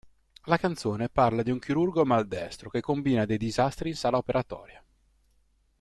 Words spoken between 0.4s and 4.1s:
La canzone parla di un chirurgo maldestro che combina dei disastri in